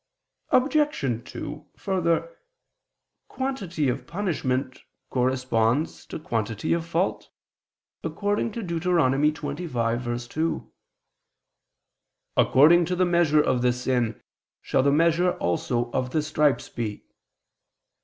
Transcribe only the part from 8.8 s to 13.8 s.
25:2: "According to the measure of the